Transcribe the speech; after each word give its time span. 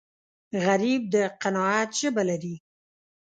غریب 0.65 1.01
د 1.13 1.15
قناعت 1.41 1.89
ژبه 1.99 2.23
لري 2.29 2.55